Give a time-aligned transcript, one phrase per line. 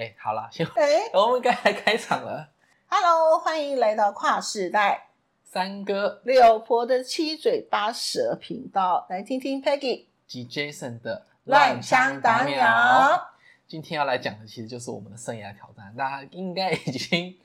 [0.00, 2.48] 哎，好了，先哎我们该来开场了。
[2.88, 5.10] ，Hello，欢迎来到跨世代
[5.44, 13.28] 三哥六婆的七嘴八舌频道，来听听 Peggy 及 Jason 的乱枪打鸟。
[13.68, 17.38] 今天要来讲的其实就是我们的生涯挑战，大家应该已经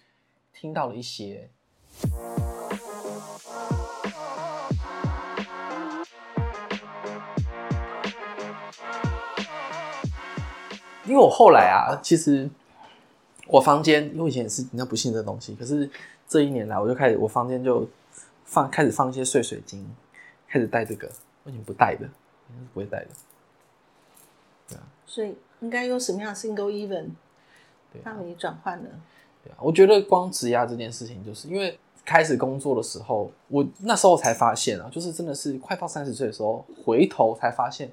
[0.53, 1.49] 听到了一些。
[11.05, 12.49] 因为我后来啊，其实
[13.47, 15.89] 我房间，因为以前也是比较不信这东西，可是
[16.27, 17.87] 这一年来，我就开始我房间就
[18.43, 19.87] 放开始放一些碎水晶，
[20.47, 21.09] 开始戴这个，
[21.43, 22.07] 我已经不戴的，
[22.73, 23.07] 不会戴的。
[25.05, 27.05] 所以应该用什么样的 single even
[28.03, 28.89] 让你转换呢？
[29.43, 37.89] 对啊，我觉得光职压这件事情，就是因为开始工作的时候，我那时候才发现啊，就是真的是快到三十岁的时候，回头才发现，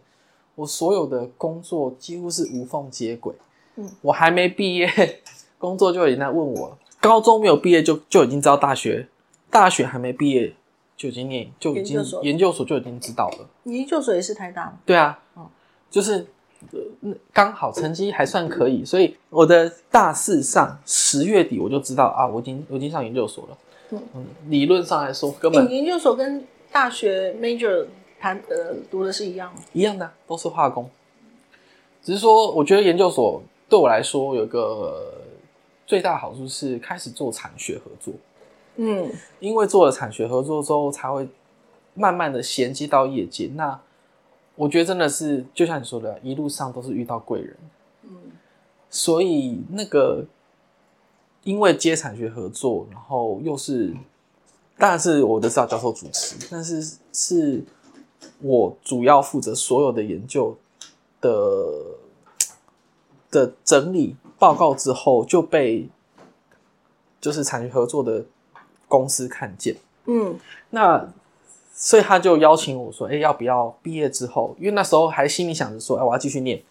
[0.54, 3.34] 我所有的工作几乎是无缝接轨。
[3.76, 4.88] 嗯，我还没毕业，
[5.58, 9.08] 工作就已经在问我，高中没有毕业就就已经知道大学，
[9.50, 10.52] 大学还没毕业
[10.96, 13.48] 就已经念，就已经研究所研究所就已经知道了。
[13.62, 14.78] 你研究所也是台大吗？
[14.84, 15.46] 对啊，嗯
[15.90, 16.26] 就是
[17.32, 23.56] 刚好成绩还算可以，所以我的大四上十月底我就知道啊，我已经我已经上研究所了。
[24.48, 27.86] 理论上来说根你本研究所跟大学 major
[28.22, 29.60] 谈呃读的是一样吗？
[29.72, 30.88] 一样的啊，都是化工。
[32.04, 35.12] 只是说，我觉得研究所对我来说有个
[35.84, 38.14] 最大好处是开始做产学合作，
[38.76, 41.28] 嗯，因为做了产学合作之后，才会
[41.94, 43.50] 慢慢的衔接到业界。
[43.56, 43.80] 那
[44.54, 47.56] 我觉得真的是就像你说的，一路上都是遇到贵人。
[48.04, 48.10] 嗯，
[48.88, 50.24] 所以那个
[51.42, 53.92] 因为接产学合作，然后又是
[54.78, 57.64] 当然是我的指导教授主持，但是是
[58.40, 60.56] 我主要负责所有的研究
[61.20, 61.64] 的
[63.30, 65.88] 的整理报告之后，就被
[67.20, 68.24] 就是产学合作的
[68.88, 69.76] 公司看见。
[70.06, 70.38] 嗯，
[70.70, 71.08] 那
[71.74, 74.54] 所以他就邀请我说：“哎、要不要毕业之后？
[74.58, 76.62] 因为那时候还心里想着说，哎、我要继续念，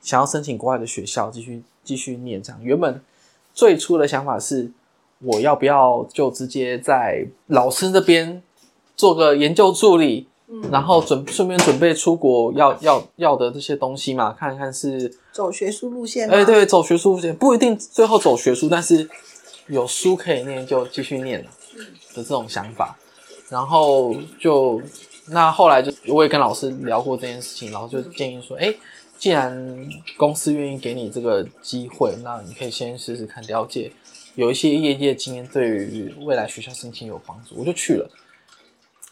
[0.00, 2.58] 想要申请国外的学校，继续继续念这样。
[2.62, 3.00] 原本
[3.52, 4.70] 最初的想法是，
[5.20, 8.42] 我要不要就直接在老师那边
[8.96, 16.28] 做个研究助理，嗯然后准顺便准备出国要要要的这些东西嘛，看看是走学术路线？
[16.30, 19.06] 哎、对，走学术路线不一定最后走学术，但是
[19.66, 21.50] 有书可以念就继续念了
[22.14, 22.96] 的这种想法。
[23.50, 24.80] 然后就
[25.26, 28.74] 那后来就我也跟老师聊过这件事情，然后就建议说，哎、
[29.18, 33.92] 既然公司愿意给你这个机会，那你可以先试试看，了解
[34.34, 38.10] 有一些业界经验对于未来学校申请有帮助，我就去了。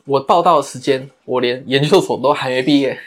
[0.07, 2.99] 我报到的时间，我连研究所都还没毕业，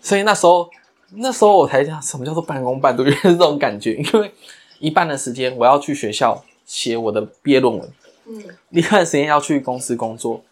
[0.00, 0.68] 所以那时候
[1.12, 3.94] 那时候我才讲什么叫做半工半读，原来是这种感觉。
[3.94, 4.30] 因为
[4.80, 7.88] 一半的时间我要去学校写我的毕业论文，
[8.26, 10.42] 嗯一半的时间要去公司工作，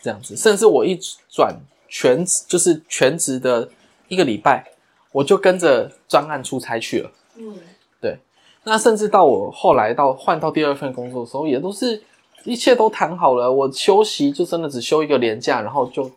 [0.00, 0.36] 这样子。
[0.36, 1.56] 甚至我一转
[1.88, 3.68] 全职，就是全职的
[4.06, 4.64] 一个礼拜，
[5.10, 7.10] 我就跟着专案出差去了。
[7.34, 7.56] 嗯
[8.00, 8.16] 对
[8.62, 12.00] 那甚至到我后来到换到第二份工作的时候，也都是
[12.44, 16.10] 一切都谈好了，我休息就真的只休一个年假，然后就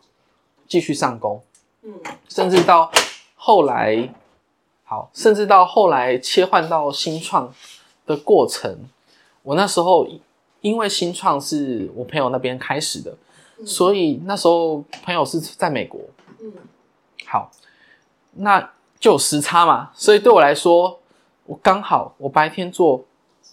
[0.67, 1.41] 继续上工。
[1.81, 1.93] 嗯。
[2.29, 2.91] 甚至到
[3.35, 4.13] 后来，
[4.83, 7.53] 好，甚至到后来切换到新创
[8.05, 8.77] 的过程，
[9.43, 10.07] 我那时候
[10.61, 13.15] 因为新创是我朋友那边开始的，
[13.65, 15.99] 所以那时候朋友是在美国，
[16.39, 16.53] 嗯。
[17.25, 17.49] 好，
[18.33, 20.99] 那就有时差嘛，所以对我来说，
[21.45, 23.03] 我刚好我白天做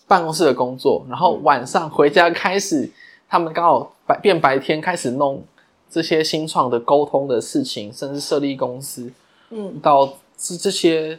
[0.09, 2.91] 办公室的工作，然后晚上回家开始，
[3.29, 5.45] 他们刚好白变白天开始弄
[5.89, 9.13] 这些新创的沟通的事情，甚至设立公司，
[9.51, 11.19] 嗯到这这些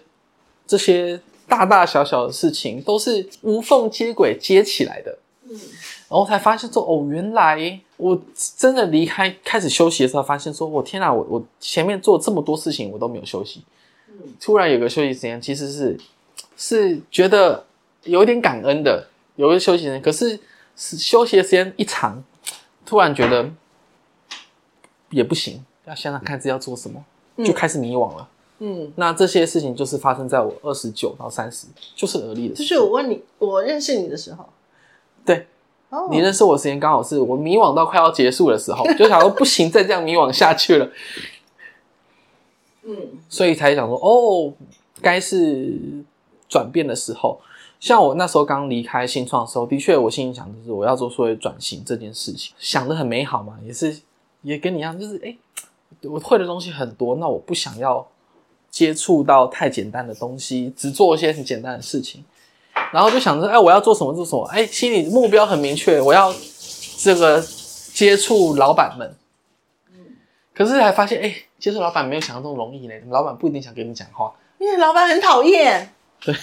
[0.67, 5.17] 这些大大小小的事情，都是无缝接轨接起来的。
[5.49, 5.57] 嗯
[6.09, 8.19] 然后才发现说，哦，原来我
[8.57, 13.63] 真的离开开始休息的时候，发现说，我天啊，我我前面做这么多事情，我都没有休息。
[14.07, 15.99] 嗯突然有个休息时间，其实是
[16.57, 17.63] 是觉得
[18.03, 20.01] 有一点感恩的，有一个休息时间。
[20.01, 20.39] 可是
[20.75, 22.23] 是休息的时间一长，
[22.85, 23.49] 突然觉得
[25.09, 27.03] 也不行，要想想看自己要做什么，
[27.45, 28.29] 就开始迷惘了。
[28.59, 32.63] 嗯，那这些事情就是发生在我二十九到三十，就是而立的就。
[32.63, 34.49] 是我问你，我认识你的时候，
[35.25, 35.47] 对，
[35.89, 40.89] 哦，你认识我的时间刚好是我迷惘到快要结束的时候， 就想说不行，再这样迷惘下去了，
[42.83, 42.95] 嗯
[43.29, 44.53] 所以才想说哦，
[45.01, 45.73] 该是
[46.47, 47.41] 转变的时候。
[47.79, 53.99] 像我那时候刚离开新创的时候，的确我心里想就是我要做数位转型这件事情，想的很美好嘛，也是
[54.41, 55.35] 也跟你一样，就是哎、
[56.01, 58.05] 诶我会的东西很多，那我不想要
[58.69, 62.23] 接触到太简单的东西，只做一些很简单的事情，
[62.91, 66.33] 然后就想着，哎，我要做什么做什么，哎，心里目标很明确，我要
[66.97, 67.41] 这个
[67.93, 69.15] 接触老板们。
[70.53, 75.93] 可是还发现，哎，接触老板没有想象中容易嘞，老板不一定想跟你讲话，因为老板很讨厌。
[76.19, 76.35] 对，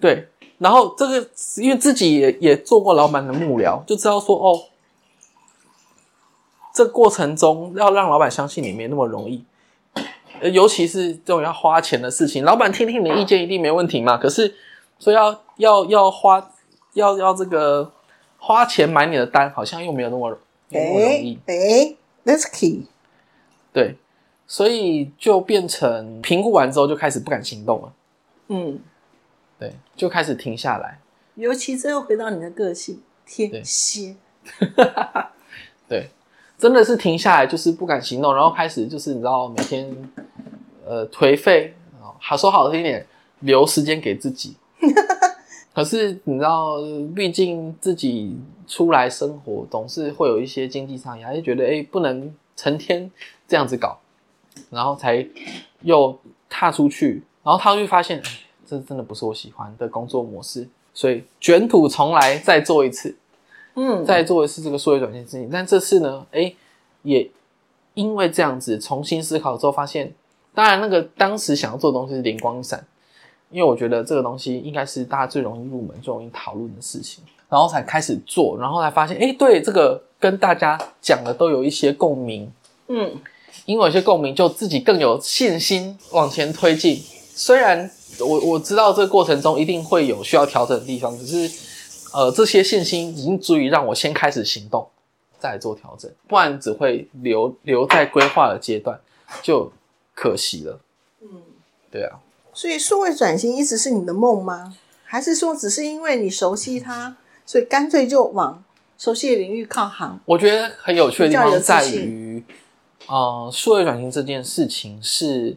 [0.00, 0.26] 对，
[0.58, 4.62] 然后这个因为自己也也做过老板的幕僚，就知道说，哦，
[6.74, 9.44] 这过程中要让老板相信你没那么容易，
[10.40, 14.16] 呃，尤其是这种要花钱的事情，老板听听你的意见一定没问题嘛。
[14.16, 14.54] 可是
[14.98, 16.50] 说要要要花
[16.94, 17.92] 要要这个
[18.38, 20.38] 花钱买你的单，好像又没有那么
[20.70, 21.38] 那么容易。
[21.46, 21.94] 哎
[22.24, 22.86] ，That's key。
[23.72, 23.96] 对，
[24.46, 27.92] 所以就变成评估完之后就开始不敢行动了。
[28.48, 28.80] 嗯，
[29.60, 30.98] 对，就开始停下来。
[31.34, 34.16] 尤其最后回到你的个性，天蝎。
[35.86, 36.08] 对，
[36.56, 39.94] 真的是停下来，就是不敢行动，然后开始就是你知道每天
[40.86, 43.06] 呃颓废啊，好说好听点，
[43.40, 44.56] 留时间给自己。
[45.74, 46.78] 可是你知道，
[47.14, 48.36] 毕竟自己
[48.66, 53.10] 出来生活，总是会有一些经济上压力，觉得哎不能成天
[53.46, 54.00] 这样子搞，
[54.70, 55.24] 然后才
[55.82, 56.18] 又
[56.48, 57.22] 踏出去。
[57.42, 58.22] 然后他就发现，
[58.70, 63.16] 这真的不是我喜欢的工作模式，所以卷土重来，再做一次，
[63.74, 65.50] 嗯，再做一次这个数位转型事情。
[65.52, 66.54] 但这次呢，哎，
[67.02, 67.28] 也
[67.94, 70.14] 因为这样子重新思考之后，发现，
[70.54, 72.86] 当然那个当时想要做的东西是灵光一闪，
[73.50, 82.50] 因为我觉得这个东西应该是大家最容易入门、最容易讨论的事情，然后才开始做，然后才发现，哎，对，这个跟大家讲的都有一些共鸣，
[82.86, 83.16] 嗯，
[83.66, 86.96] 因为有些共鸣，就自己更有信心往前推进。
[87.32, 91.58] 虽然我我知道这个过程中一定会有需要调整的地方，只是
[92.12, 94.86] 呃这些信心已经足以让我先开始行动，
[95.38, 99.00] 再做调整，不然只会留留在规划的阶段，
[99.42, 99.72] 就
[100.14, 100.80] 可惜了。
[101.22, 101.28] 嗯，
[101.90, 102.18] 对啊。
[102.52, 104.76] 所以数位转型一直是你的梦吗？
[105.04, 107.16] 还是说只是因为你熟悉它，
[107.46, 108.62] 所以干脆就往
[108.98, 110.20] 熟悉的领域靠行？
[110.26, 112.44] 我觉得很有趣的地方在于，
[113.06, 115.56] 呃，数位转型这件事情是。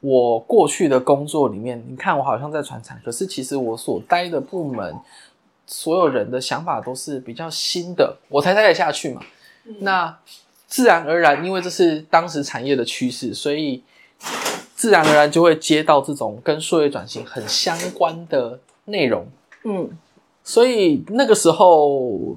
[0.00, 4.94] 我过去的工作里面，你看我好像在传产，可是其实我所待的部门，
[5.66, 9.20] 所有人的想法都是比较新的，我才待得下去嘛。
[9.80, 10.18] 那
[10.66, 13.82] 自然而然，因为这是当时产业的趋势，所以
[14.74, 19.26] 自然而然就会接到这种跟数位转型很相关的内容。
[19.64, 19.90] 嗯，
[20.42, 22.36] 所以那个时候，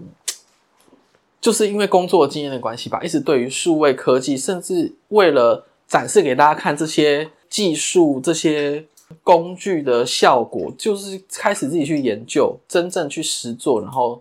[1.39, 7.29] 就是因为工作经验的关系吧，一直对于数位科技，甚至为了展示给大家看这些。
[7.53, 8.83] 技术这些
[9.23, 14.19] 工具的效果，就是开始自己去研究，真正去实做，然后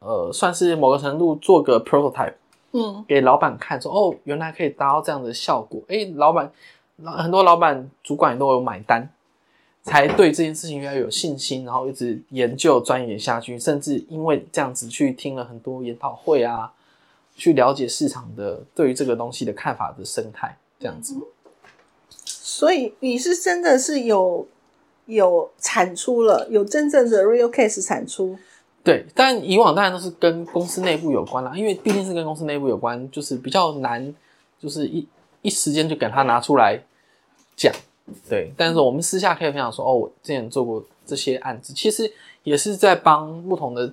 [0.00, 2.34] 呃，算是某个程度做个 prototype，
[2.72, 5.80] 嗯，给老板看，说哦，原来可以达到这样的效果。
[5.86, 6.50] 哎，老板，
[7.04, 9.08] 很多老板主管也都有买单，
[9.84, 16.72] 才对这件事情越来越有信心，然后一直研究钻研下去，甚至因为这样子去听了很多研讨会啊，
[17.36, 21.14] 去了解市场的对于这个东西的看法的生态，这样子。
[22.26, 24.46] 所以你是真的是有
[25.06, 28.36] 有产出了，有真正的 real case 产出。
[28.82, 34.14] 对，但以往当然都是跟公司内部有关啦，因为毕竟是跟公司内部有关，就是比较难，
[34.60, 35.06] 就是一
[35.42, 36.80] 一时间就给他拿出来
[37.56, 37.72] 讲。
[38.28, 42.12] 对，但是我们私下可以分享说，哦，我之前做过这些案子，其实
[42.44, 43.92] 也是在帮不同的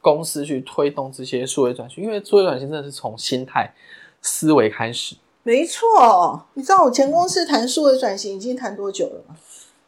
[0.00, 3.72] 公司去推动这些数位转型，因为数位转型真的是从心态
[4.22, 5.16] 思维开始。
[5.42, 9.36] 没错，你知道我前公司谈数位转型已经谈多久了吗？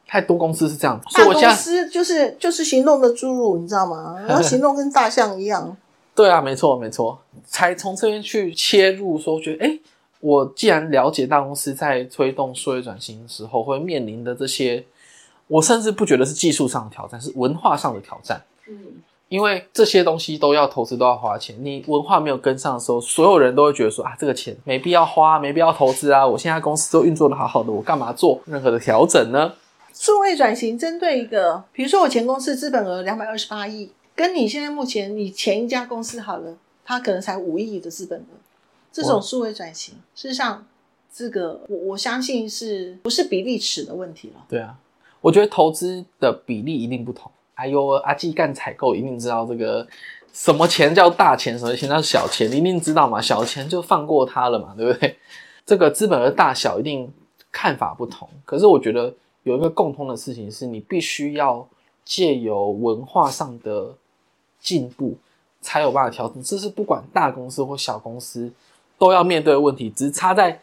[0.06, 4.16] 太多公司是这样，大公司就是就是行动的侏儒，你知道吗？
[4.26, 5.76] 然后行动跟大象一样。
[6.14, 9.78] 对啊，没错没错，才从这边去切入，说觉得哎，
[10.20, 14.84] 我既然了解大公司在推动数位转型的时候会面临的这些，
[15.46, 18.42] 我甚至不觉得是技术上的挑战，是文化上的挑战。
[18.68, 18.76] 嗯。
[19.30, 21.54] 因为这些东西都要投资，都要花钱。
[21.60, 26.26] 你文化没有跟上的时候，所有人都会觉得说啊，这个钱没必要花，没必要投资啊。
[26.26, 29.52] 我现在公司都运作的好好的，我干嘛做任何的调整呢？
[29.94, 38.24] 数位转型针对一个，比如说我前公司资本额两百二十八亿，跟你现在目前你前一家公司好了，它可能才五亿的资本额。
[38.90, 40.66] 这种数位转型，事实上，
[41.14, 44.44] 这个我我相信是不是比例尺的问题了？
[44.48, 44.74] 对啊，
[45.20, 47.30] 我觉得投资的比例一定不同。
[47.60, 49.86] 哎呦阿季干采购一定知道这个
[50.32, 53.20] 什么钱叫大钱，什么钱叫小钱，一定知道嘛？
[53.20, 55.16] 小钱就放过他了嘛，对不对？
[55.66, 57.12] 这个资本的大小一定
[57.52, 58.26] 看法不同。
[58.44, 59.12] 可是我觉得
[59.42, 61.68] 有一个共通的事情是，你必须要
[62.04, 63.94] 借由文化上的
[64.58, 65.16] 进步，
[65.60, 66.42] 才有办法调整。
[66.42, 68.50] 这是不管大公司或小公司
[68.98, 70.58] 都要面对的问题，只差在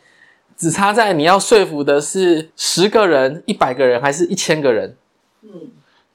[0.58, 4.96] 只差在你要说服的是十个人、一百个人，还是一千个人。
[5.44, 5.52] 嗯，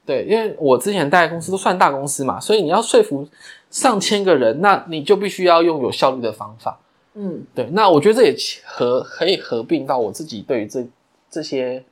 [0.05, 3.27] 对，因为我之前带的公司都算大公司嘛，所以你要说服
[3.71, 6.81] 上千个人，那你就必须要用有效率的方法。
[7.15, 10.85] 嗯对，那我觉得这也合可以合并到我自己对于这
[11.31, 11.85] 这些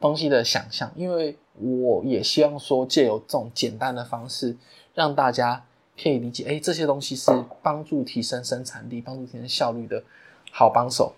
[0.00, 4.56] 东西的想象，因为我也希望说借由这种简单的方式，
[4.94, 5.64] 让大家
[6.02, 7.30] 可以理解，哎，这些东西是
[7.62, 10.02] 帮助提升生产力、帮助提升效率的
[10.50, 11.14] 好帮手。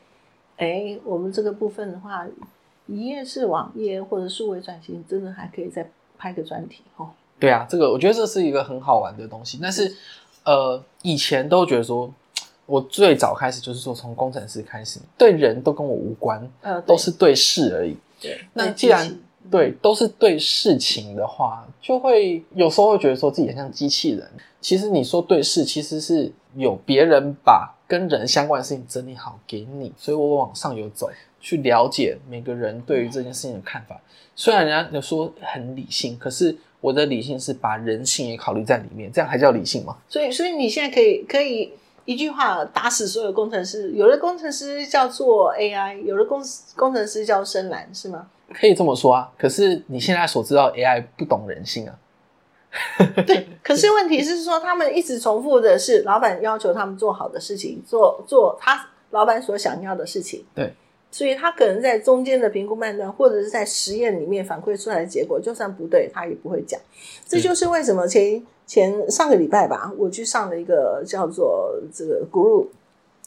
[0.58, 2.26] 哎，我们这个部分的话，
[2.86, 7.08] 一页式网页或者数位转型，真的还可以再拍个专题哦。
[7.38, 9.96] 对啊，这个我觉得这是一个很好玩的东西，但是
[10.44, 12.12] 呃，以前都觉得说。
[12.68, 17.96] 我最早开始就是说，从工程师开始，对人都跟我无关，呃，都是对事而已。
[18.20, 18.38] 对。
[18.52, 19.10] 那既然
[19.50, 24.30] 对都是对事情的话，就会有时候会觉得说自己很像机器人。
[24.60, 31.08] 其实你说对事，其实是有别人把跟人相关的事情整理好给你，所以我往上游走，
[31.40, 34.00] 去了解每个人对于这件事情的看法。
[34.34, 39.96] 虽然人家有说很理性，可是我的理性是把人性也考虑在里面，这样还叫理性吗？
[40.08, 41.72] 所以，所以你现在可以可以。
[42.04, 46.42] 一句话打死所有工程师，有的工程师叫做 AI，有的工
[46.74, 48.26] 工程师叫深蓝，是吗？
[48.54, 49.30] 可以这么说啊。
[49.36, 51.94] 可是你现在所知道 AI 不懂人性啊。
[53.26, 60.46] 对，可是问题是说，他们一直重复的是老板要求他们做好的事情，做做他老板所想要的事情。
[60.54, 60.72] 对，
[61.10, 66.80] 所以他可能在中间的评估判断，或者是在实验里面反馈出来的结果，就算不对，他也不会讲。
[67.26, 68.44] 这就是为什么前。
[68.68, 72.66] 前上个礼拜吧，我去上了一个叫做这个 Guru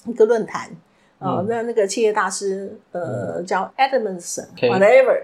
[0.06, 0.70] 一个论坛
[1.18, 5.24] 啊，那那个企业大师呃叫 Edmondson whatever，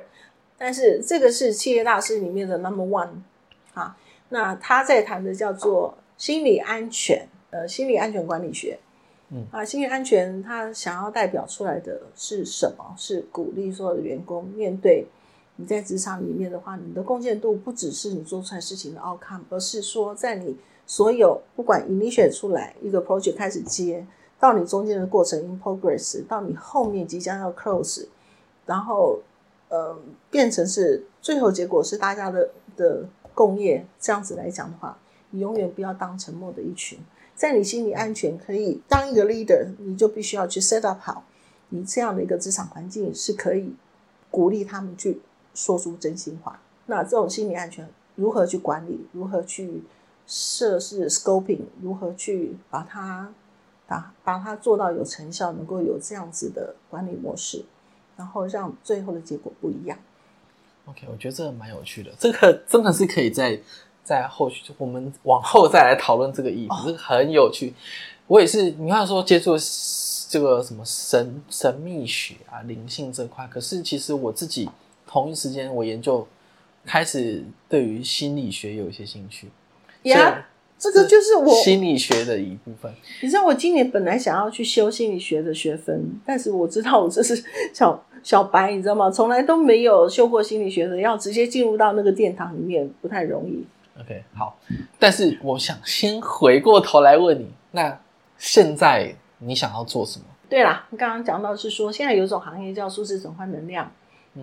[0.58, 3.10] 但是这个是企业大师里面的 number one
[3.76, 3.96] 啊，
[4.30, 8.80] 那他在谈的叫做心理安全呃心理安全管理学，
[9.30, 12.96] 嗯啊心理安全他想要代表出来的是什么？
[12.98, 15.06] 是鼓励所有的员工面对。
[15.60, 20.56] 你在职场里面的话，你的贡献度不只是你做出来事情的 outcome，而是说在你
[20.86, 24.06] 所有不管 initiate 出来一个 project 开始接，
[24.40, 28.06] 到你中间的过程 in progress，到你后面即将要 close，
[28.68, 29.20] 然后
[29.70, 29.98] 呃
[30.30, 33.04] 变成是最后结果是大家的的
[33.34, 34.96] 共业，这样子来讲的话，
[35.32, 37.00] 你永远不要当沉默的一群，
[37.38, 41.24] 在你心里安全可以当一个 leader，你就必须要去 set up 好
[41.70, 43.74] 你这样的一个职场环境是可以
[44.30, 45.22] 鼓励他们去。
[45.54, 49.08] 说出真心话，那这种心理安全如何去管理？
[49.12, 49.82] 如何去
[50.28, 51.62] 设置 scoping？
[51.82, 53.34] 如何去把它
[53.88, 57.66] 把把它做到有成效，能够有这样子的管理模式，
[58.16, 59.98] 然后让最后的结果不一样。
[60.86, 63.60] OK，我觉得这个蛮有趣的，这个真的是可以在
[64.08, 67.74] 在后续我们往后再来讨论这个议题，这个很有趣。
[68.28, 69.58] 我也是，你看说接触
[70.30, 74.70] 这个什么神神秘学啊、灵性这块，可是其实我自己。
[75.10, 76.28] 同一时间，我研究
[76.86, 79.48] 开始对于心理学有一些兴趣。
[80.04, 80.46] 呀，
[80.78, 82.92] 这个就是我心理学的一部分。
[83.22, 87.42] 你知道，我今年本来想要去修心理学的学分，但是我知道我这是
[87.74, 89.10] 小小白，你知道吗？
[89.10, 93.66] 从来都没有修过心理学的，要直接进入到那个殿堂里面不太容易。
[94.02, 94.58] OK，好。
[95.00, 98.00] 但是我想先回过头来问你，那
[98.38, 100.26] 现在你想要做什么？
[100.50, 103.92] 对啦，刚刚讲到是说，现在有一种行业叫数字转换能量。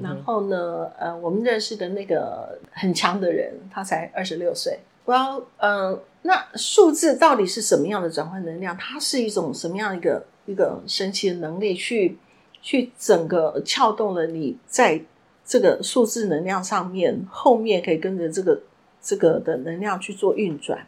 [0.02, 4.80] 然后呢，呃，我们认识的那个很强的人，他才二十六岁。
[5.04, 8.76] 我要，嗯，那数字到底是什么样的转换能量？
[8.76, 12.18] 它是一种什么样一个一个神奇的能力，去
[12.60, 15.00] 去整个撬动了你在
[15.44, 18.60] 这个数字能量上面，后面可以跟着这个
[19.04, 20.86] 这个的能量去做运转，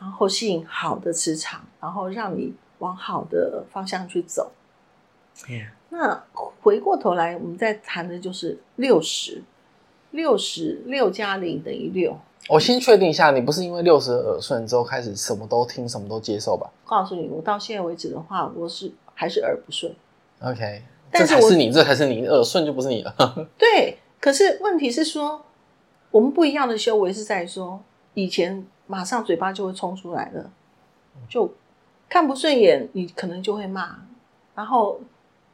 [0.00, 4.50] 然后吸引好的磁场，然后让你往好的方向去走。
[5.90, 6.24] 那
[6.60, 9.42] 回过头来，我们再谈的就是六十，
[10.10, 12.18] 六十六加零等于六。
[12.48, 16.68] 我先确定一下，你不是因为六十耳顺之后开始什么都听、什么都接受吧？
[16.84, 19.94] 告诉你，我到现在为止的话，我是还是耳不顺。
[20.40, 20.82] OK，
[21.12, 23.14] 这才是你，这才是你耳顺就不是你了。
[23.56, 25.42] 对，可是问题是说，
[26.14, 27.82] 我们不一样的修为是在说，
[28.14, 30.48] 以前马上嘴巴就会冲出来了，
[31.28, 31.52] 就
[32.08, 33.98] 看不顺眼，你可能就会骂，
[34.54, 35.00] 然后。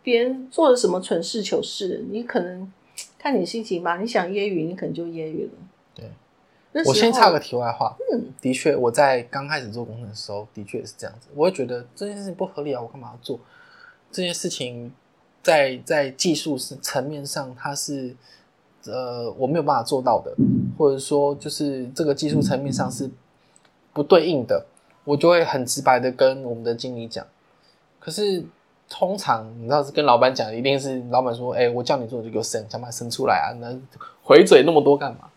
[0.03, 2.73] 别人做了什么蠢事糗事，你可能
[3.19, 3.99] 看你心情吧。
[3.99, 5.53] 你想揶揄，你可能就揶揄了。
[5.95, 7.95] 对，我先插个题外话。
[8.11, 11.29] 嗯，的确，我在刚开始做工程的时候，的确是这样子。
[11.35, 13.39] 我会觉得这件事情不合理啊，我干嘛要做
[14.11, 14.91] 这件事情？
[15.43, 18.17] 在在技术层面上，它是
[18.87, 20.35] 呃我没有办法做到的，
[20.79, 23.11] 或者说就是这个技术层面上是
[23.93, 24.67] 不对应的，
[25.05, 27.27] 我就会很直白的跟我们的经理讲。
[27.99, 28.45] 可是。
[28.93, 33.73] 通常你知道是跟老板讲，一定是老板说：“哎、我叫你做，就给我生，想把它生出来啊！”那
[34.25, 35.31] 回嘴那么多干嘛？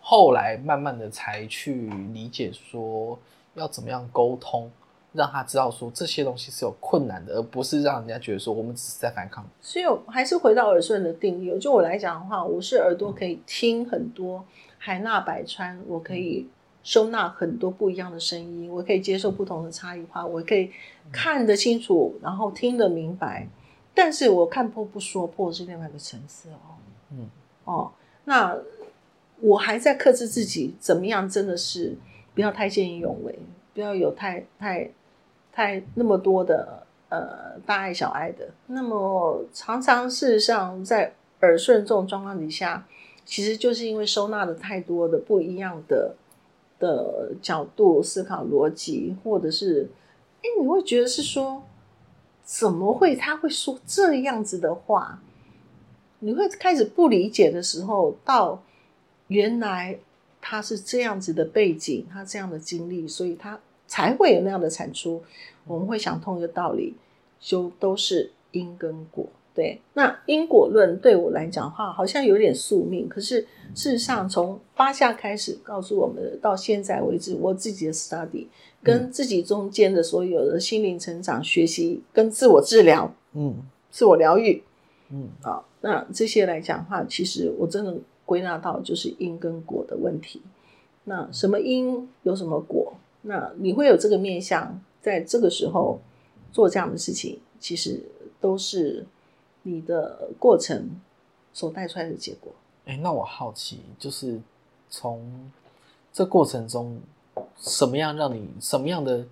[0.00, 3.16] 后来慢慢的才去理解说
[3.54, 4.68] 要怎么样沟通，
[5.12, 9.44] 让他知道说这些东西是有困难的，而不是让人家觉得说我们只是在反抗。
[9.60, 11.58] 所以我还是回到耳顺的定义。
[11.58, 14.44] 就我来讲的话，我是耳朵可以听很多
[14.78, 16.48] 海纳百川，我可以
[16.82, 20.70] 收纳很多不一样的声音，我可以接受不同的差异化，我可以
[21.10, 23.46] 看得清楚，然后听得明白。
[23.92, 26.78] 但是我看破不说破是另外一个层次哦。
[27.10, 27.28] 嗯，
[27.64, 27.90] 哦，
[28.24, 28.56] 那
[29.40, 31.28] 我还在克制自己，怎么样？
[31.28, 31.96] 真的是
[32.34, 33.38] 不要太见义勇为，
[33.74, 34.88] 不要有太太
[35.52, 38.48] 太那么多的呃大爱小爱的。
[38.66, 42.86] 那么常常事实上在耳顺这种状况底下，
[43.24, 46.14] 其实就是因为收纳的太多的不一样的
[46.78, 49.88] 的角度思考逻辑，或者是
[50.42, 51.62] 哎，你会觉得是说
[52.44, 55.20] 怎么会他会说这样子的话？
[56.20, 58.62] 你会开始不理解的时候，到
[59.28, 59.98] 原来
[60.40, 63.58] 他是这样子的背景，他这样的经历，所以他
[63.90, 65.20] 才会有那样的产出。
[65.66, 66.94] 我们会想通一个道理，
[67.40, 69.26] 就都是因跟果。
[69.52, 73.08] 对，那因果论对我来讲的话，好像有点宿命。
[73.08, 73.40] 可是
[73.74, 78.46] 事实上，从八下开始告诉我们的，到现在为止，我自己的 study
[78.80, 83.56] 跟自己中间的所有的心灵成长、学习跟自我治疗、嗯
[83.90, 84.62] 自我疗愈，
[85.10, 87.94] 嗯啊，那这些来讲的话，其实我真的
[88.24, 90.40] 归纳到就是因跟果的问题。
[91.04, 92.94] 那什么因有什么果？
[93.22, 96.00] 那你会有这个面向，在这个时候
[96.52, 98.02] 做这样的事情，其实
[98.40, 99.06] 都是
[99.62, 101.00] 你的过程
[101.52, 102.52] 所带出来的结果。
[102.86, 104.40] 哎、那我好奇，就是
[104.88, 105.50] 从
[106.12, 107.00] 这过程中，
[107.58, 109.24] 什么样让你什么样的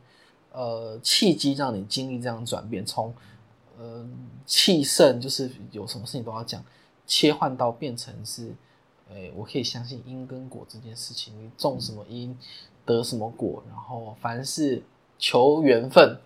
[0.53, 2.85] 呃契机让你经历这样转变？
[2.85, 3.13] 从
[3.79, 4.09] 呃
[4.47, 6.63] 气盛，就是有什么事情都要讲，
[7.07, 8.53] 切换到变成是，
[9.11, 12.37] 哎、我可以相信因跟果这件事情，你种什么因
[12.89, 14.83] 得什么果，然后凡事
[15.19, 16.19] 求缘分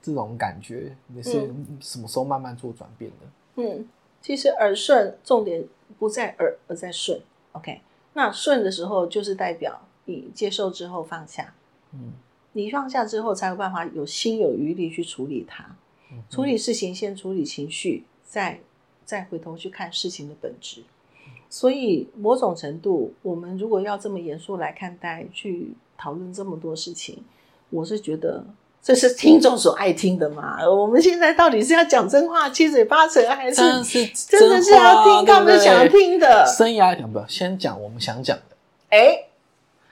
[0.00, 1.32] 这种感觉，你是
[1.80, 3.62] 什么时候慢慢做转变的？
[3.62, 3.88] 嗯，
[4.22, 5.64] 其实耳顺重点
[5.98, 7.20] 不在耳，而在顺。
[7.52, 7.80] OK，
[8.12, 11.54] 那顺的时候就是代表你接受之后放下，
[11.92, 12.12] 嗯
[12.52, 15.64] 你放下之后才有办法有心有余力去处理它。
[16.12, 18.60] 嗯处理事情先处理情绪，再
[19.04, 20.82] 再回头去看事情的本质。
[21.48, 27.22] 所以某种程度，我们如果要这么严肃来看待，去讨论这么多事情，
[27.70, 28.44] 我是觉得
[28.82, 30.58] 这是听众所爱听的嘛。
[30.68, 36.46] 我们现在到底是要讲真话七嘴八舌，还是真的是真的是要听他们想听的？
[36.46, 38.56] 生涯讲不要先讲我们想讲的，
[38.90, 39.24] 哎，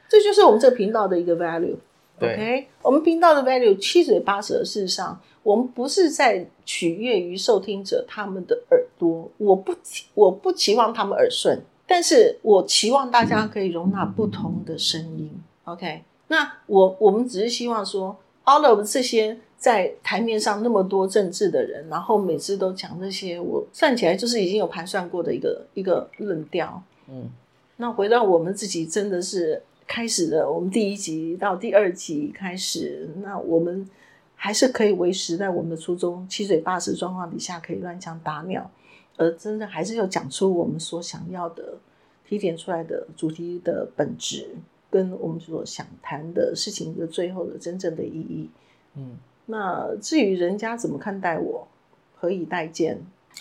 [0.09, 1.77] 这就是我们这个频道的一个 value。
[2.17, 15.29] 对 OK，我们频道的 value 七嘴八舌，事实上，我们不是在取悦于受听者他们的耳朵，我不期我不期望他们耳顺，但是我期望大家可以容纳不同的声音。
[15.65, 26.83] OK，那我我们只是希望说，all of 这些在台面上那么多政治的人，然后每次都讲这些，我算起来就是已经有盘算过的一个一个论调。
[27.09, 27.31] 嗯
[27.77, 33.91] 那回到我们自己，真的是开始了，我们第一集到第二集开始，那我们
[34.37, 38.71] 还是可以维持在我们的初衷，七嘴八舌状况底下可以乱枪打鸟，
[39.17, 41.77] 而真的还是有讲出我们所想要的
[42.25, 44.55] 提点出来的主题的本质，
[44.95, 48.49] 跟我们所想谈的事情的最后的真正的意义。
[48.95, 49.17] 嗯。
[49.47, 51.67] 那至于人家怎么看待我，
[52.15, 53.01] 何以待见？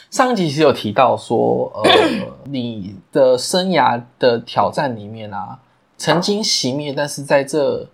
[0.10, 1.84] 上一集其实有提到说，呃，
[2.46, 5.60] 你的生涯的挑战里面啊，
[5.96, 7.88] 曾经熄灭，但是在这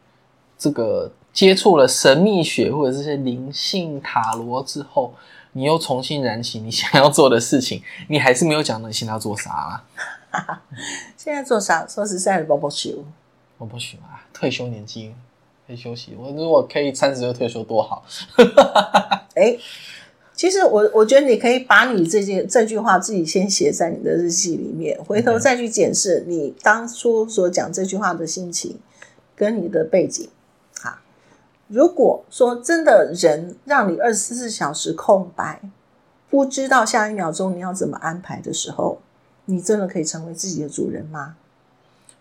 [0.57, 5.13] 这个接触了神秘学或者这些灵性塔罗之后，
[5.51, 9.83] 你又重新燃起你想要做的事情，你还是没有讲你现在要做啥啦？
[11.17, 11.85] 现在做啥？
[11.85, 13.03] 说实在的，宝宝球。
[13.59, 15.13] 我不行啊，退休年纪
[15.67, 16.15] 可以休息。
[16.17, 18.03] 我如果可以三十岁退休多好。
[19.35, 19.55] 哎，
[20.33, 28.79] 其实我我觉得你可以把你这件这句话自己先写在你的日记里面，回头再去检视你当初所讲这句话的心情
[29.35, 30.29] 跟你的背景。
[30.81, 31.01] 哈，
[31.67, 35.61] 如果说真的人让你二十四小时空白，
[36.29, 39.01] 不知道下一秒钟你要怎么安排的时候，
[39.45, 41.35] 你真的可以成为自己的主人吗？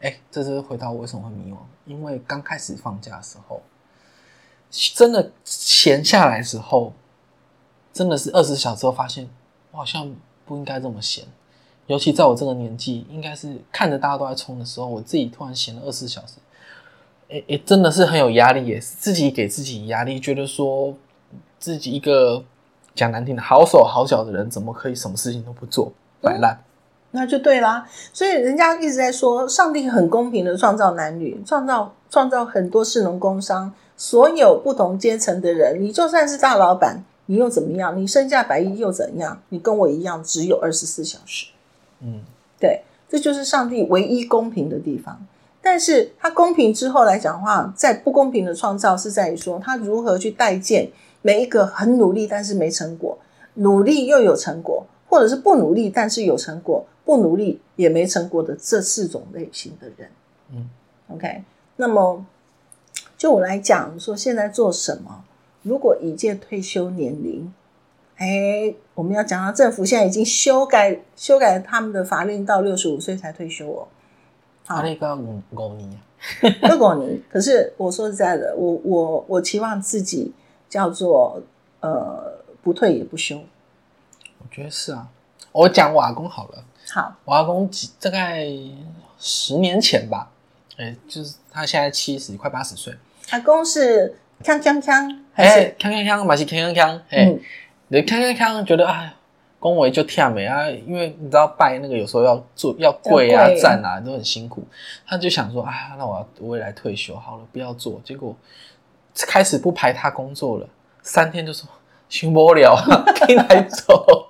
[0.00, 3.60] 哎，这是回答我为什么会迷惘，因为刚开始放假的时候，
[4.70, 6.92] 真的闲下来的时候，
[7.92, 9.28] 真的是二十小时后发现，
[9.72, 10.14] 我好像
[10.46, 11.24] 不应该这么闲。
[11.86, 16.34] 尤其在我这个年纪，应该是看着大家都在冲的时候，我自己突然闲了二十小时，
[17.28, 20.94] 也也，真的是很有压力也是，自己给自己压力，觉得说
[21.58, 22.44] 自己一个
[22.94, 26.62] 讲难听的，好手好脚的人怎么可以什么事情都不做，摆烂？
[27.10, 27.86] 那就对啦。
[28.12, 37.96] 所以人家一直在说，上帝很公平的创造男女，创造创造很多士农工商，所有不同阶层的人，你就算是大老板，你又怎么样？
[37.96, 39.40] 你身价百亿又怎样？
[39.48, 41.46] 你跟我一样，只有二十四小时。
[42.00, 42.20] 嗯，
[42.60, 45.26] 对，这就是上帝唯一公平的地方。
[45.60, 50.88] 但是他公平之后来讲的话，在不公平的创造是在于说，他如何去待见
[51.20, 53.18] 每一个很努力但是没成果，
[53.54, 60.10] 努力又有成果，或者是不努力但是有成果，不努力也没成果的这四种类型的人。
[60.52, 60.68] 嗯
[61.08, 61.42] ，OK，
[61.76, 62.24] 那么
[63.16, 65.24] 就我来讲，说现在做什么？
[65.62, 67.52] 如果已届退休年龄，
[68.16, 73.88] 哎，我们要讲到政府现在已经修改修改他们的法令，到六十五岁才退休哦。
[74.64, 75.90] 好那个五五年，
[76.62, 77.20] 六五年。
[77.30, 80.32] 可是我说实在的，我我我期望自己
[80.68, 81.42] 叫做
[81.80, 83.40] 呃不退也不休。
[84.48, 85.06] 我觉得是啊。
[85.52, 88.46] 我讲我阿公好了，好，我阿公几大概
[89.18, 90.30] 十年前吧，
[90.76, 92.94] 哎，就是他现在七十快八十岁。
[93.30, 97.24] 阿公是锵锵锵，还哎是，锵锵锵，嘛是锵锵锵，哎。
[97.26, 97.40] 嗯，
[97.88, 99.12] 你锵锵锵，觉得哎，
[99.58, 104.64] 恭维就跳没啊，因为你知道拜那个有时候要做要跪啊站啊都很辛苦，
[105.06, 108.00] 他就想说，啊，那我要我也来退休好了，不要做。
[108.04, 108.36] 结果
[109.26, 110.68] 开始不排他工作了，
[111.02, 111.68] 三天就说
[112.08, 112.76] 行不了，
[113.18, 114.27] 可以来走，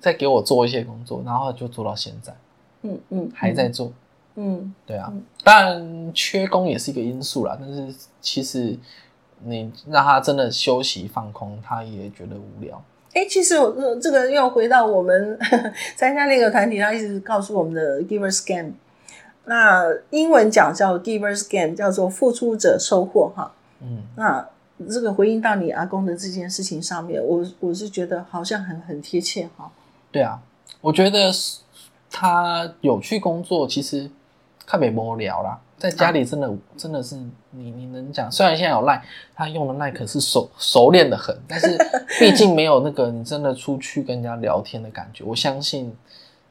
[0.00, 2.34] 再给我做一些工作，然后就做到现在，
[2.82, 3.92] 嗯嗯还在做。
[4.36, 8.78] 嗯对啊嗯，当然缺工也是一个因素啦，但是其实
[9.44, 12.82] 你让他真的休息放空，他也觉得无聊。
[13.12, 15.38] 哎，其实我呃这个又回到我们
[15.96, 18.72] 参加那个团体，他一直告诉我们的 Givers Game，
[19.46, 23.52] 那英文讲叫 Givers Game，叫做付出者收获哈。
[23.82, 24.48] 嗯，那
[24.88, 29.70] 这个回应到你阿公的这件事情上面，我我是觉得好像很很贴切哈。
[30.10, 30.40] 对啊，
[30.80, 31.58] 我觉得是
[32.10, 34.10] 他有去工作，其实
[34.66, 37.14] 看没无聊啦，在家里真的、真的是
[37.50, 39.02] 你你能讲，虽然现在有赖，
[39.34, 41.78] 他用的赖可是熟熟练的很，但是
[42.18, 45.24] 毕竟没有那个你真的出去跟人家聊天的感觉。
[45.24, 45.94] 我相信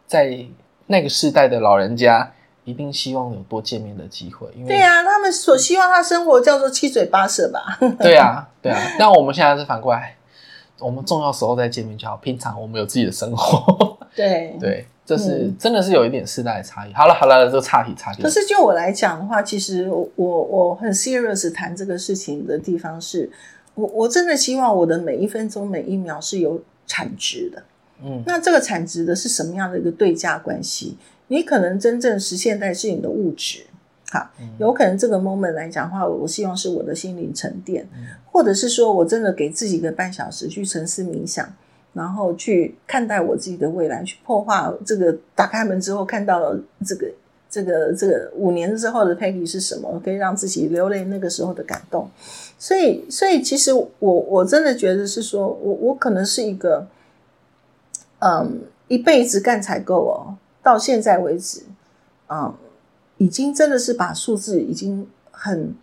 [0.08, 0.46] 在
[0.88, 2.32] 那个世代的老人家。
[2.66, 7.80] 一定希望有多见面的机会，因为对啊，他们所希望他生活叫做七嘴八舌吧。
[8.00, 8.80] 对啊，对啊。
[9.00, 10.16] 那我们现在是反过来，
[10.80, 12.18] 我们重要时候再见面就好。
[12.18, 16.94] 平常我们有自己的生活， 对对，这是、嗯真的是有一点世代的差异。
[16.94, 18.22] 好了好了，这个岔题岔题。
[18.22, 23.30] 可是就我来讲的话，其实我我我很 serious 谈这个事情的地方是，
[23.76, 27.64] 我我真的希望我的每一分钟每一秒是有产值的。
[28.04, 30.98] 嗯那这个产值的是什么样的一个对价关系？
[31.28, 33.66] 你可能真正实现在是你的物质，
[34.12, 41.48] 好，嗯有可能这个 moment 来讲的话，我希望是我的心灵沉淀，嗯或者是说我真的给自己一个半小时去沉思冥想，
[41.94, 47.12] 然后去看待我自己的未来，去破化这个打开门之后看到了这个
[47.50, 52.10] 这个这个五年之后的 Peggy 是什么，可以让自己流泪那个时候的感动。
[52.58, 56.88] 所以，所以其实我我真的觉得是说我我可能是一个，
[58.20, 61.64] 嗯，一辈子干采购哦，到现在为止，
[62.30, 62.54] 嗯，
[63.20, 65.76] 已经真的是把数字已经很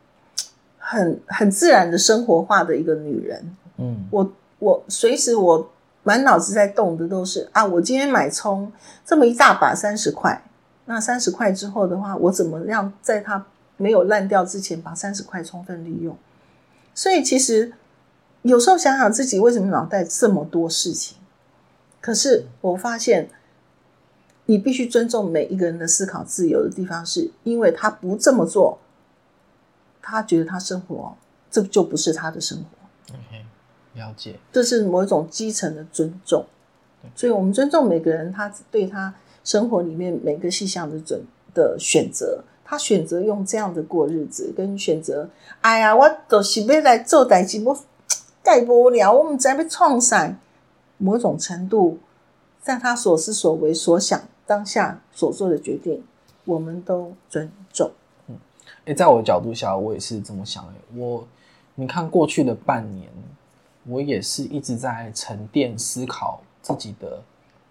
[0.79, 3.57] 很很自然的生活化的一个女人。
[3.77, 5.71] 嗯我我随时我
[6.03, 8.73] 满脑子在动的都是啊，我今天买葱
[9.05, 10.43] 这么一大把三十块，
[10.87, 13.45] 那三十块之后的话，我怎么样在它
[13.77, 16.17] 没有烂掉之前把三十块充分利用？
[16.95, 17.75] 所以其实
[18.41, 21.19] 有时候想想自己为什么脑袋这么多事情，
[22.01, 23.29] 可是我发现。
[24.47, 28.79] 你必须尊重每一个人的思考自由的地方，是因为他不这么做，
[30.01, 31.17] 他觉得他生活
[31.51, 33.15] 这就不是他的生活。
[33.15, 33.45] ，OK，
[33.95, 34.37] 了解。
[34.53, 36.45] 这是某一种基层的尊重，
[37.15, 45.29] 所以我们尊重每个人他对他生活里面每个细项的准的选择，他选择用这样的过日子，跟选择，
[45.61, 47.77] 哎呀，我都是要来做代志，我
[48.45, 50.37] 盖无聊，我们在被创伤，
[50.99, 51.99] 某一种程度，
[52.63, 56.03] 在他所思所为所想当下所做的决定，
[56.45, 57.91] 我们都尊重。
[58.29, 58.37] 嗯
[58.85, 60.73] 诶，在我的角度下，我也是这么想的。
[60.95, 61.27] 我，
[61.75, 63.11] 你看过去的半年，
[63.85, 67.21] 我也是一直在沉淀思考自己的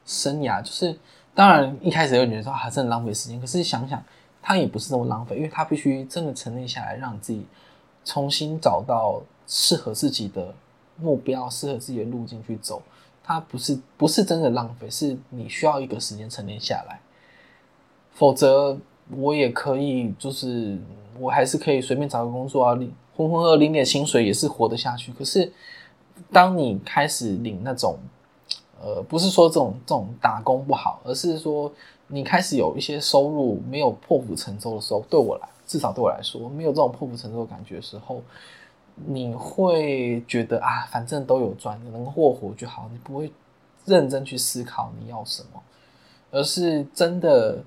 [0.06, 0.62] 生涯。
[0.62, 0.98] 就是，
[1.34, 3.40] 当然一开始会觉得说啊，真的浪费时间。
[3.40, 4.04] 可是想想，
[4.42, 7.46] 它也不是那么浪费，因为它必须真的沉淀下来，让自己
[8.04, 10.54] 重新找到适合自己的
[10.98, 12.82] 目标，适合自己的路径去走。
[13.28, 17.00] 它不是不是真的浪费，是你需要一个时间沉淀下来。
[18.14, 18.78] 否则
[19.10, 20.78] 我也可以，就是
[21.20, 25.12] 我还是可以随便找个工作啊，领浑浑噩噩领点薪水也是活得下去。
[25.12, 25.52] 可是
[26.32, 27.98] 当你开始领那种，
[28.80, 31.72] 呃，不是说这种这种打工不好，而是说
[32.08, 38.22] 你开始有一些收入，没有破釜沉舟的时候，对我来，至少对我来说，没有这种破釜沉舟的感觉时候，
[38.96, 43.32] 你会觉得啊，反正都有赚，能过活就好，你不会
[43.86, 45.62] 认真去思考你要什么，
[46.32, 47.62] 而是真的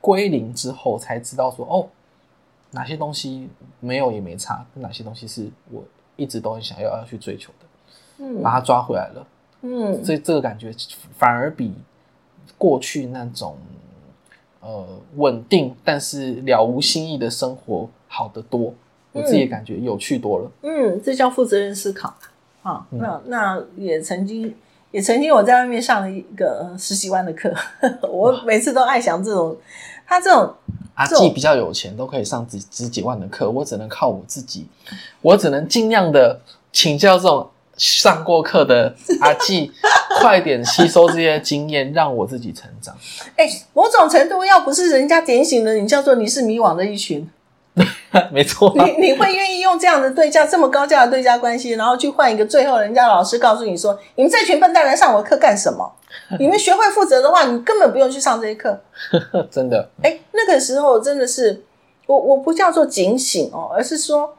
[0.00, 1.88] 归零之后才知道说，哦，
[2.72, 3.48] 哪些东西
[3.80, 5.82] 没有也没差，哪些东西是我
[6.16, 7.66] 一直都很想要要去追求的。
[8.20, 9.26] 嗯把它抓回来了。
[9.62, 10.74] 嗯所以这个感觉
[11.16, 11.72] 反而比
[12.56, 13.56] 过去那种
[14.60, 18.74] 呃稳定但是了无新意的生活好得多。
[19.18, 20.50] 我自己也感觉有趣多了。
[20.62, 22.14] 嗯，这叫负责任思考
[22.62, 22.86] 啊。
[22.90, 24.54] 嗯那那也曾经
[24.90, 27.54] 也曾经我在外面上了一个十几万的课，
[28.10, 29.56] 我每次都爱想这种
[30.06, 30.54] 他这种
[30.94, 34.66] 阿季比较有钱，都可以上几十几万的课，我只能靠我自己，
[35.20, 36.40] 我只能尽量的
[36.72, 39.70] 请教这种上过课的阿季，
[40.20, 42.96] 快点吸收这些经验，让我自己成长。
[43.36, 47.28] 哎，某种程度要不是人家点醒了你，叫做你是迷惘的一群。
[48.32, 55.92] 没错、啊，你你会愿意用这样的对价，这么高价的对价关系，然后去换一个最后人家老师告诉你说，你们这群笨蛋来上我课干什么？
[56.40, 58.80] 你们学会负责的话，你根本不用去上这些课。
[59.50, 61.62] 真的，哎，那个时候真的是，
[62.06, 64.34] 我我不叫做警醒哦，而是说，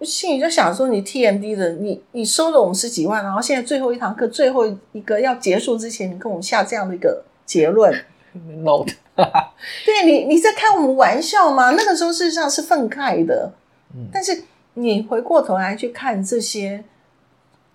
[0.00, 7.92] 心里就想说，你 TMD 的，你你收了我们十几万，然后现在最后一堂课，最后一个要结束之前，你跟我们下这样的一个结论
[8.32, 8.84] ，no
[9.84, 11.70] 对你你在开我们玩笑吗？
[11.72, 13.52] 那个时候事实上是愤慨的，
[13.94, 14.44] 嗯但是
[14.74, 16.82] 你回过头来去看这些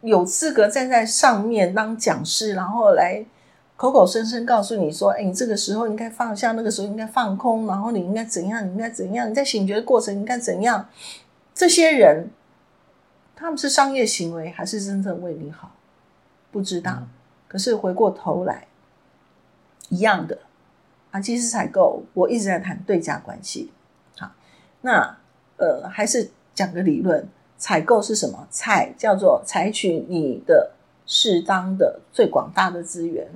[0.02, 3.24] 有资格站在上面当讲师，然后来
[3.76, 10.90] 口口声声告诉你说：“哎，你这个时候应该放下，那个时候应该放空，然后你应该怎样，你应该怎样，你在醒觉的过程应该怎样。”
[11.54, 12.30] 这些人
[13.36, 15.72] 他们是商业行为还是真正为你好？
[16.52, 16.92] 不知道。
[16.94, 17.08] 嗯
[17.50, 18.68] 可是回过头来，
[19.88, 20.38] 一样的
[21.12, 23.72] 啊，其实采购我一直在谈对价关系。
[24.18, 24.32] 好，
[24.82, 25.18] 那
[25.58, 28.48] 呃，还是讲个理论，采购是什么？
[28.50, 30.72] 采叫做采取你的
[31.06, 33.28] 适当的、最广大的资源，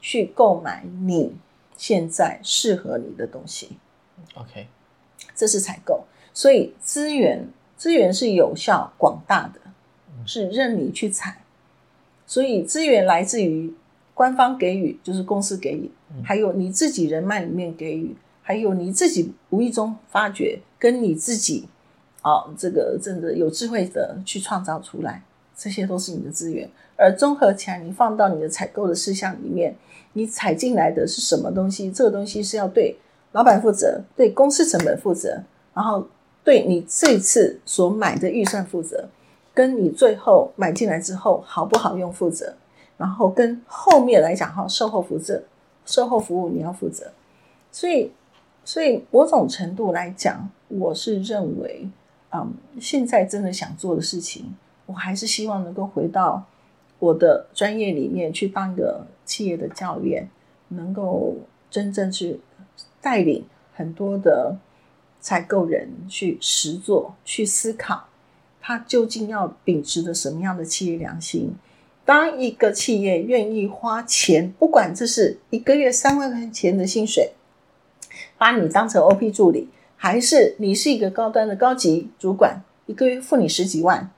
[0.00, 1.36] 去购买你
[1.76, 3.78] 现在适合你的东西
[4.34, 4.66] ，OK，
[5.34, 6.04] 这是采购。
[6.34, 9.60] 所以资源资源是有效、广大的，
[10.08, 11.42] 嗯是任你去采。
[12.26, 13.74] 所以资源来自于
[14.20, 21.66] 官方给予，就是公司给予，嗯还有你自己人脉里面给予，还有你自己无意中发掘，跟你自己
[22.20, 25.22] 啊、这个真的有智慧的去创造出来，
[25.56, 26.68] 这些都是你的资源。
[26.96, 29.74] 而综合起来，你放到你的采购的事项里面，
[30.12, 31.90] 你采进来的是什么东西？
[31.90, 32.94] 这个东西是要对
[33.32, 36.06] 老板负责，对公司成本负责，然后
[36.44, 39.08] 对你这次所买的预算负责，
[39.54, 42.54] 跟你最后买进来之后好不好用负责，
[43.00, 45.42] 然后跟后面来讲哈，售后负责，
[45.86, 47.10] 售后服务你要负责。
[47.72, 48.12] 所以，
[48.62, 51.88] 所以某种程度来讲，我是认为，
[52.30, 56.44] 嗯，现在真的想做的事情，我还是希望能够回到
[56.98, 60.28] 我的专业里面去当一个企业的教练，
[60.68, 61.34] 能够
[61.70, 62.38] 真正去
[63.00, 64.54] 带领很多的
[65.20, 68.04] 采购人去实做、去思考，
[68.60, 71.54] 他究竟要秉持的什么样的企业良心。
[72.04, 77.32] 当一个企业愿意花钱，不管这是一个月三万块钱的薪水，
[78.36, 84.10] 把你当成 OP 助理，还是你是一个高端的高级主管，一个月付你十几万，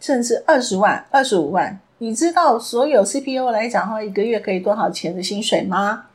[0.00, 6.06] 甚至二十万、二十五万，你知道所有 CPO 来讲的话，一个月可以多少钱的薪水吗？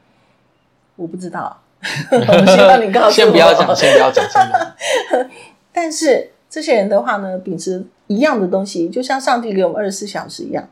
[0.96, 1.62] 我不知道，
[2.12, 3.12] 我希望你告诉我。
[3.12, 5.30] 先不要讲，先不要讲，先不要讲。
[5.72, 10.68] 但是这些人的话呢，秉持一样的东西，就像上帝给我们二十四小时一样，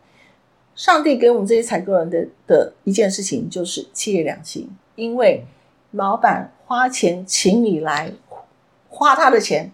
[0.77, 5.43] 上帝给我们这些采购人的的一件事情就是企业良心，因为
[5.91, 8.11] 老板花钱请你来
[8.87, 9.73] 花他的钱，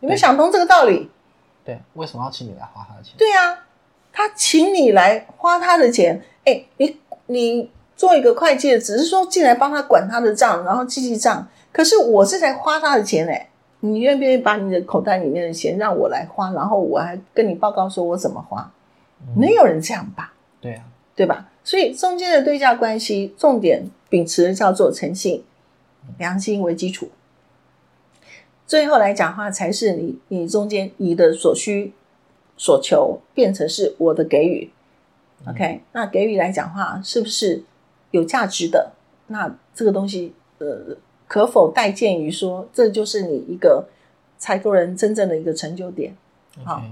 [0.00, 1.08] 有没有想通这个道理？
[1.64, 3.14] 对，为什么要请你来花他的钱？
[3.16, 3.66] 对啊，
[4.12, 11.46] 他请你来花他的钱，哎，你你做一个会计的，只是说进来帮他管他的账，然后记记账。
[11.70, 18.68] 可是我是在花他的钱哎，你愿不愿意把你的口袋里面的钱让我来花，然后我还跟你报告说我怎么花？
[19.20, 20.32] 嗯没有人这样吧？
[20.60, 21.50] 对啊，对吧？
[21.64, 25.44] 所以中间的对价关系，重点秉持的叫做诚信、
[26.18, 27.10] 良心为基础。
[28.66, 31.92] 最后来讲话，才是你你中间你的所需
[32.56, 34.70] 所求变成是我的给予。
[35.46, 37.62] OK，那给予来讲话是不是
[38.10, 38.92] 有价值的？
[39.28, 43.88] 那这个东西呃，可否待见于说，这就是你一个
[44.36, 46.16] 采购人真正的一个成就点？
[46.64, 46.82] 好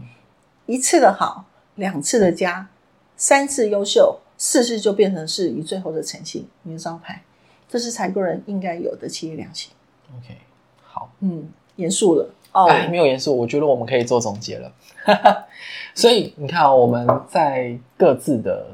[0.66, 1.44] 一次的好，
[1.76, 2.68] 两次的加，
[3.16, 7.22] 三次优秀，四次就变成是你最后的诚信，你的招牌，
[7.68, 9.70] 这是采购人应该有的企业良心。
[10.18, 10.36] OK，
[10.82, 14.72] 好，嗯，严肃了哦，哎，没有严肃，我觉得我们可以做总结了。
[15.94, 18.66] 所以你看、哦，我们在各自的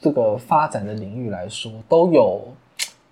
[0.00, 2.42] 这个发展的领域来说，都有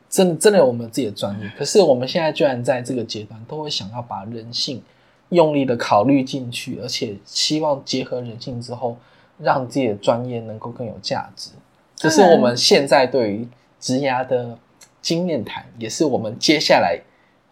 [0.09, 1.51] 真的真的有我们自己的专业。
[1.57, 4.83] 可是我们现在居然在这个阶段，都会想要把人性
[5.31, 8.97] 用力的考虑进去，而且希望结合人性之后，
[9.39, 11.51] 让自己的专业能够更有价值。
[11.97, 14.59] 这是我们现在对于职涯的
[15.01, 17.01] 经验谈，也是我们接下来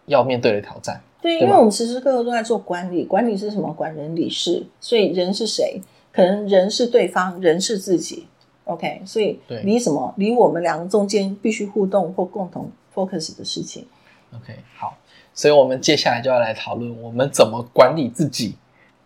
[0.05, 1.01] 要面对的挑战。
[1.21, 3.71] 对，对因为我们时时刻刻都在做管理，管理是什么？
[3.73, 5.81] 管人理事，所以人是谁？
[6.11, 8.27] 可能人是对方，人是自己。
[8.65, 10.13] OK，所以对离什么？
[10.17, 13.85] 离我们两个中间必须互动或共同 focus 的事情。
[14.33, 14.97] OK，好，
[15.33, 18.55] 所以我们接下来就要来讨论我们怎么管理自己，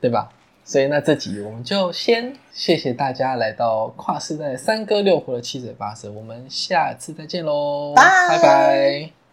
[0.02, 0.30] 对吧？
[0.66, 8.04] 所以那这集我们就先谢谢大家来到跨世代三哥六婆的七嘴八舌，我们下次再见喽，拜。
[8.28, 9.16] 拜拜